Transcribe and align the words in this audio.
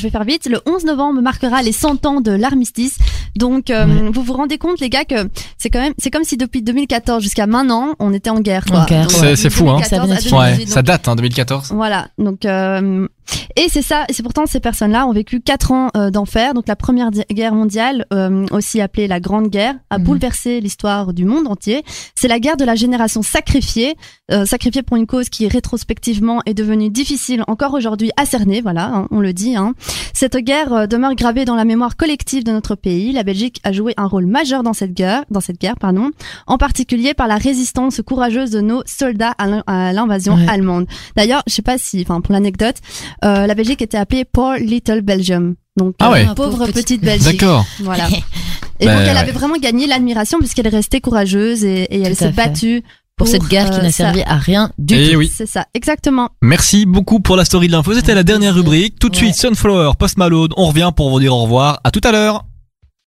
Je 0.00 0.06
vais 0.06 0.12
faire 0.12 0.22
vite. 0.22 0.46
Le 0.48 0.60
11 0.64 0.84
novembre 0.84 1.20
marquera 1.22 1.60
les 1.60 1.72
100 1.72 2.06
ans 2.06 2.20
de 2.20 2.30
l'armistice. 2.30 2.98
Donc, 3.34 3.68
euh, 3.68 3.84
Ouais. 3.84 4.10
vous 4.12 4.22
vous 4.22 4.32
rendez 4.32 4.56
compte, 4.56 4.78
les 4.78 4.90
gars, 4.90 5.04
que 5.04 5.28
c'est 5.58 5.70
quand 5.70 5.80
même, 5.80 5.92
c'est 5.98 6.10
comme 6.10 6.24
si 6.24 6.36
depuis 6.36 6.62
2014 6.62 7.22
jusqu'à 7.22 7.46
maintenant, 7.46 7.94
on 7.98 8.12
était 8.12 8.30
en 8.30 8.40
guerre. 8.40 8.64
Quoi. 8.64 8.80
En 8.80 8.84
guerre, 8.86 9.06
Donc, 9.08 9.20
ouais. 9.20 9.36
C'est- 9.36 9.36
c'est 9.36 9.50
fou, 9.50 9.68
hein. 9.68 9.80
2014 9.80 9.88
Ça 9.90 10.02
venait 10.02 10.12
à 10.14 10.16
de 10.18 10.22
2018, 10.22 10.36
Ouais, 10.38 10.58
donc- 10.64 10.68
ça 10.74 10.82
date, 10.82 11.08
hein, 11.08 11.16
2014. 11.16 11.72
Voilà, 11.74 12.08
donc 12.18 12.44
euh, 12.44 13.06
et 13.56 13.66
c'est 13.68 13.82
ça, 13.82 14.04
et 14.08 14.12
c'est 14.12 14.22
pourtant 14.22 14.46
ces 14.46 14.60
personnes-là 14.60 15.06
ont 15.06 15.12
vécu 15.12 15.40
quatre 15.40 15.72
ans 15.72 15.90
euh, 15.96 16.10
d'enfer. 16.10 16.54
Donc 16.54 16.66
la 16.68 16.76
première 16.76 17.10
guerre 17.10 17.54
mondiale, 17.54 18.06
euh, 18.12 18.46
aussi 18.52 18.80
appelée 18.80 19.06
la 19.08 19.20
Grande 19.20 19.48
Guerre, 19.48 19.74
a 19.90 19.98
Mhm. 19.98 20.04
bouleversé 20.04 20.60
l'histoire 20.60 21.12
du 21.12 21.24
monde 21.24 21.46
entier. 21.48 21.82
C'est 22.14 22.28
la 22.28 22.38
guerre 22.40 22.56
de 22.56 22.64
la 22.64 22.74
génération 22.74 23.22
sacrifiée, 23.22 23.96
euh, 24.30 24.46
sacrifiée 24.46 24.82
pour 24.82 24.96
une 24.96 25.06
cause 25.06 25.28
qui 25.28 25.48
rétrospectivement 25.48 26.40
est 26.46 26.54
devenue 26.54 26.90
difficile 26.90 27.42
encore 27.48 27.74
aujourd'hui 27.74 28.10
à 28.16 28.24
cerner. 28.26 28.60
Voilà, 28.60 28.86
hein, 28.86 29.08
on 29.10 29.20
le 29.20 29.32
dit. 29.32 29.56
Hein. 29.56 29.74
Cette 30.20 30.36
guerre 30.38 30.72
euh, 30.72 30.86
demeure 30.88 31.14
gravée 31.14 31.44
dans 31.44 31.54
la 31.54 31.64
mémoire 31.64 31.96
collective 31.96 32.42
de 32.42 32.50
notre 32.50 32.74
pays. 32.74 33.12
La 33.12 33.22
Belgique 33.22 33.60
a 33.62 33.70
joué 33.70 33.94
un 33.96 34.06
rôle 34.08 34.26
majeur 34.26 34.64
dans 34.64 34.72
cette 34.72 34.92
guerre, 34.92 35.22
dans 35.30 35.38
cette 35.40 35.60
guerre, 35.60 35.76
pardon, 35.80 36.10
en 36.48 36.58
particulier 36.58 37.14
par 37.14 37.28
la 37.28 37.36
résistance 37.36 38.00
courageuse 38.04 38.50
de 38.50 38.60
nos 38.60 38.82
soldats 38.84 39.30
à 39.38 39.46
l'in- 39.46 39.62
à 39.68 39.92
l'invasion 39.92 40.34
Ouais. 40.34 40.48
allemande. 40.48 40.86
D'ailleurs, 41.16 41.44
je 41.46 41.54
sais 41.54 41.62
pas 41.62 41.78
si, 41.78 42.00
enfin 42.02 42.20
pour 42.20 42.32
l'anecdote, 42.32 42.74
euh, 43.24 43.46
la 43.46 43.54
Belgique 43.54 43.80
était 43.80 43.96
appelée 43.96 44.24
Poor 44.24 44.54
Little 44.54 45.02
Belgium. 45.02 45.54
Donc 45.76 45.94
Ah 46.00 46.08
euh, 46.08 46.12
ouais. 46.14 46.26
pauvre 46.34 46.58
Pauvre 46.58 46.66
petite 46.72 47.02
Belgique. 47.04 47.38
D'accord. 47.38 47.64
Voilà. 47.78 48.08
Et 48.80 48.86
Bah, 48.86 48.94
donc 48.96 49.02
elle 49.06 49.12
ouais. 49.14 49.18
avait 49.20 49.30
vraiment 49.30 49.56
gagné 49.56 49.86
l'admiration 49.86 50.40
puisqu'elle 50.40 50.66
est 50.66 50.70
restée 50.70 51.00
courageuse 51.00 51.64
et, 51.64 51.82
et 51.94 52.00
elle 52.02 52.16
s'est 52.16 52.32
battue 52.32 52.82
Pour 53.18 53.28
cette 53.28 53.44
guerre 53.48 53.70
qui 53.70 53.78
euh, 53.78 53.82
n'a 53.82 53.90
servi 53.92 54.22
à 54.22 54.36
rien 54.36 54.70
du 54.78 54.94
Et 54.94 55.04
tout. 55.04 55.10
Eh 55.12 55.16
oui. 55.16 55.30
C'est 55.34 55.46
ça, 55.46 55.66
exactement. 55.74 56.30
Merci 56.40 56.86
beaucoup 56.86 57.20
pour 57.20 57.36
la 57.36 57.44
story 57.44 57.66
de 57.66 57.72
l'info. 57.72 57.92
C'était 57.92 58.14
la 58.14 58.22
dernière 58.22 58.54
rubrique. 58.54 58.98
Tout 58.98 59.08
de 59.10 59.16
Ouais. 59.16 59.22
suite, 59.24 59.34
Sunflower, 59.34 59.92
Post 59.98 60.16
Malone. 60.16 60.48
On 60.56 60.66
revient 60.66 60.90
pour 60.96 61.10
vous 61.10 61.20
dire 61.20 61.34
au 61.34 61.42
revoir. 61.42 61.80
À 61.84 61.90
tout 61.90 62.00
à 62.04 62.12
l'heure. 62.12 62.44